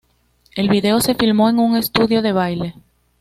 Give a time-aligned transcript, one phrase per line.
[0.55, 2.73] El video se filmó en un estudio de baile.